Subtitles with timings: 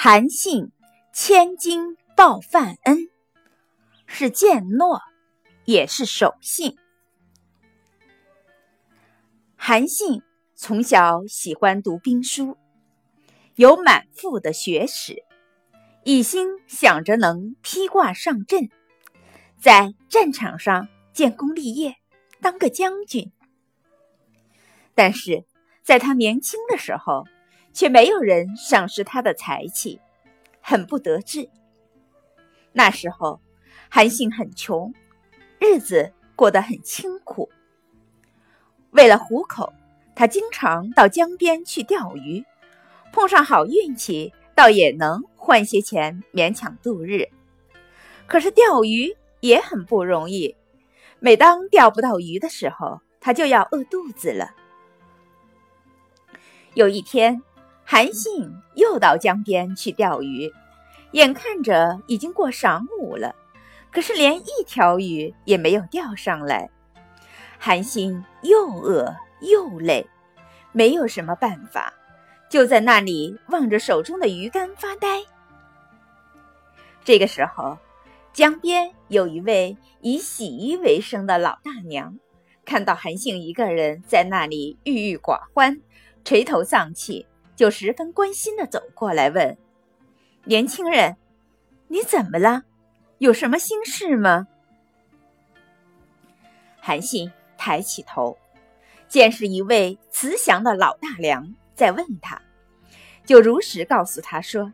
[0.00, 0.70] 韩信
[1.12, 3.08] 千金报范恩，
[4.06, 5.00] 是践诺，
[5.64, 6.78] 也是守信。
[9.56, 10.22] 韩信
[10.54, 12.56] 从小喜欢读兵书，
[13.56, 15.24] 有满腹的学识，
[16.04, 18.70] 一心想着能披挂上阵，
[19.60, 21.96] 在战场上建功立业，
[22.40, 23.32] 当个将军。
[24.94, 25.44] 但是，
[25.82, 27.24] 在他年轻的时候，
[27.72, 30.00] 却没有人赏识他的才气，
[30.60, 31.48] 很不得志。
[32.72, 33.40] 那时候，
[33.88, 34.92] 韩信很穷，
[35.58, 37.50] 日子过得很清苦。
[38.90, 39.72] 为了糊口，
[40.14, 42.44] 他经常到江边去钓鱼，
[43.12, 47.28] 碰上好运气，倒也能换些钱勉强度日。
[48.26, 50.54] 可是钓鱼也很不容易，
[51.20, 54.50] 每当钓不到鱼的时候，他就要饿肚子了。
[56.74, 57.42] 有一天，
[57.90, 60.52] 韩信又到江边去钓鱼，
[61.12, 63.34] 眼看着已经过晌午了，
[63.90, 66.68] 可是连一条鱼也没有钓上来。
[67.58, 70.06] 韩信又饿又累，
[70.70, 71.94] 没有什么办法，
[72.50, 75.24] 就在那里望着手中的鱼竿发呆。
[77.02, 77.78] 这个时候，
[78.34, 82.18] 江边有一位以洗衣为生的老大娘，
[82.66, 85.80] 看到韩信一个人在那里郁郁寡欢。
[86.24, 87.26] 垂头丧气，
[87.58, 89.58] 就十分关心的走过来问
[90.46, 91.16] ：“年轻人，
[91.88, 92.62] 你怎么了？
[93.18, 94.46] 有什么心事吗？”
[96.78, 98.38] 韩信抬起头，
[99.08, 102.40] 见是一位慈祥的老大娘在问他，
[103.26, 104.72] 就如实告诉他说：“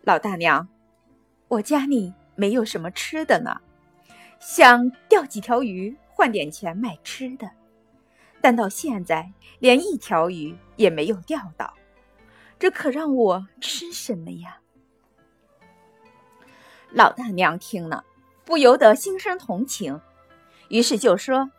[0.00, 0.66] 老大娘，
[1.48, 3.60] 我家里没有什么吃的呢，
[4.38, 7.50] 想钓几条鱼换点钱买吃的。”
[8.40, 11.74] 但到现在，连一条鱼也没有钓到，
[12.58, 14.58] 这可让我吃什么呀？
[16.90, 18.04] 老大娘听了，
[18.44, 20.00] 不由得心生同情，
[20.68, 21.50] 于是就说：“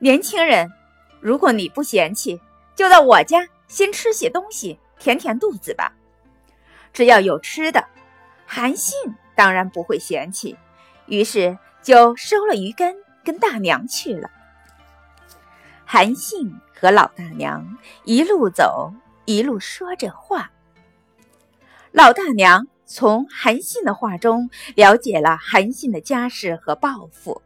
[0.00, 0.72] 年轻人，
[1.20, 2.40] 如果你不嫌弃，
[2.74, 5.94] 就到我家先吃些东西，填填肚子吧。
[6.92, 7.86] 只要有吃的，
[8.46, 8.96] 韩信
[9.34, 10.56] 当然不会嫌弃。”
[11.06, 14.30] 于是就收了鱼竿，跟大娘去了。
[15.94, 18.92] 韩信和老大娘一路走，
[19.26, 20.50] 一路说着话。
[21.92, 27.42] 老大娘从韩信的话中了解了韩信的家世和抱负，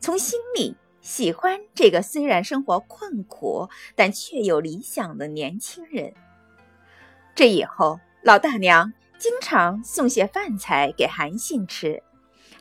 [0.00, 6.14] 从心里喜欢这个虽然生活困苦但却有理想的年轻人。
[7.34, 12.02] 这以后，老大娘经常送些饭菜给韩信吃，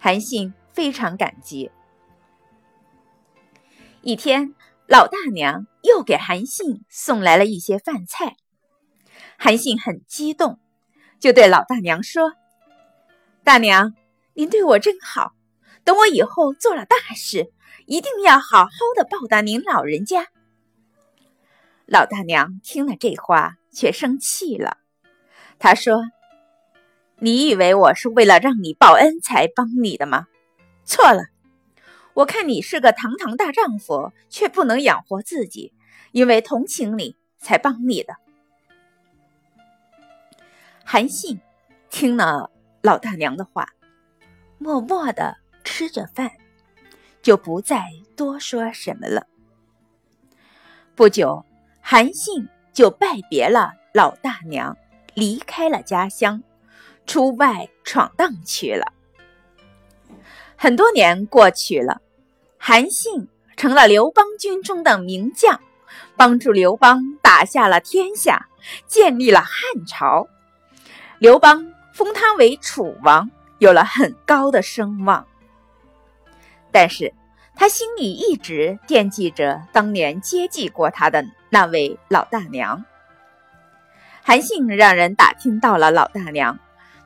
[0.01, 1.72] 韩信非常感激。
[4.01, 4.53] 一天。
[4.88, 8.38] 老大娘又给韩信送来了一些饭菜，
[9.38, 10.59] 韩信很激动，
[11.20, 12.31] 就对老大娘说
[13.44, 13.94] ：“大娘，
[14.34, 15.34] 您对我真好，
[15.84, 17.52] 等我以后做了大事，
[17.86, 20.28] 一定要好好的报答您老人家。”
[21.86, 24.78] 老大娘听了这话，却生气了，
[25.59, 26.02] 她说
[27.19, 30.28] ：“你以为我是为了让你报恩才帮你的吗？
[30.86, 31.24] 错了。”
[32.17, 35.72] 我看你是个堂堂大丈夫，却不能养活自己，
[36.13, 38.16] 因为同情你才帮你的。
[40.83, 41.39] 韩信
[41.91, 42.50] 听了
[42.81, 43.69] 老大娘的话，
[44.57, 46.31] 默默的吃着饭，
[47.22, 47.85] 就不再
[48.16, 49.27] 多说什么了。
[50.95, 51.45] 不久，
[51.81, 54.75] 韩信就拜别了老大娘，
[55.13, 56.41] 离开了家乡，
[57.06, 58.91] 出外闯荡去了。
[60.56, 62.01] 很多年过去了。
[62.69, 65.61] 韩信成了刘邦军中的名将，
[66.17, 68.50] 帮助刘邦打下了天下，
[68.88, 70.28] 建立了汉朝。
[71.17, 75.25] 刘邦封他为楚王，有了很高的声望。
[76.69, 77.13] 但是
[77.56, 82.83] 他心里一直惦记着当年接济过他的那位老大娘。
[84.23, 86.59] 韩信让人打听到了老大娘，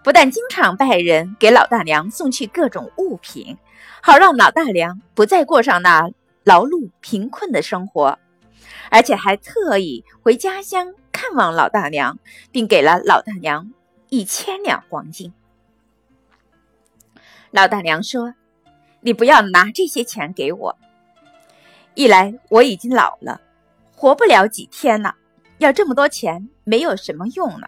[0.03, 3.59] 不但经常派人给老大娘送去各种物品。
[4.01, 6.10] 好让老大娘不再过上那
[6.44, 8.18] 劳碌贫困的生活，
[8.89, 12.18] 而且还特意回家乡看望老大娘，
[12.51, 13.72] 并给了老大娘
[14.10, 15.33] 一千两黄金。
[17.51, 18.33] 老大娘说
[19.01, 20.77] ：“你不要拿这些钱给我，
[21.94, 23.39] 一来我已经老了，
[23.95, 25.16] 活不了几天了，
[25.60, 27.68] 要这么多钱没有什么用了；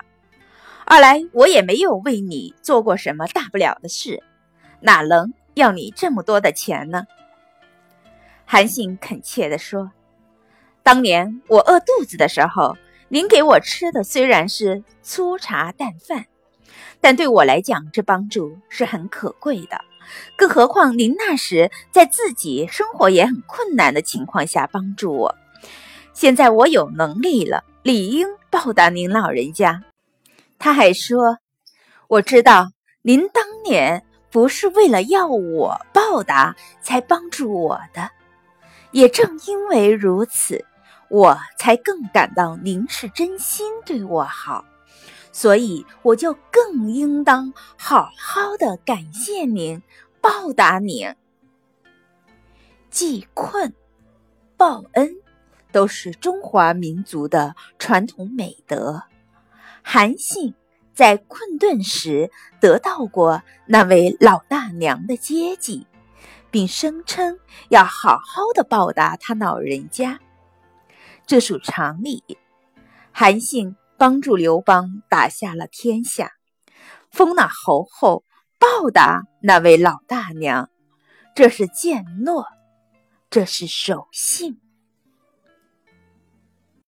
[0.86, 4.24] 二来我也没有为你做过什么大不了的事，
[4.80, 7.06] 哪能？”要你这么多的钱呢？
[8.46, 9.92] 韩信恳切地说
[10.84, 12.78] ：“当年我饿肚子的时候，
[13.08, 16.26] 您给我吃的虽然是粗茶淡饭，
[17.00, 19.82] 但对我来讲，这帮助是很可贵的。
[20.36, 25.36] 更何况您那时在自己生活也很困难的情况下帮助我，
[26.14, 29.84] 现在我有能力了，理应报答您老人家。
[30.60, 31.38] 他还说
[32.08, 32.72] ：“我知道
[33.02, 34.04] 您当年
[34.34, 38.10] 不是为了要我报答才帮助我的，
[38.92, 40.66] 也正因为如此。”
[41.10, 44.66] 我才更感到您是真心对我好，
[45.32, 49.84] 所以我就更应当好好的感谢您，
[50.20, 51.14] 报答您。
[52.90, 53.76] 济困、
[54.58, 55.16] 报恩，
[55.72, 59.04] 都是中华民族的传统美德。
[59.84, 60.56] 韩信
[60.94, 62.30] 在困顿时
[62.62, 65.88] 得到过那位老大娘的接济，
[66.52, 70.20] 并声称要好好的报答他老人家。
[71.26, 72.24] 这属常理。
[73.12, 76.32] 韩信帮助刘邦打下了天下，
[77.12, 78.24] 封了侯后，
[78.60, 80.70] 报答那位老大娘，
[81.36, 82.46] 这是践诺，
[83.30, 84.60] 这是守信。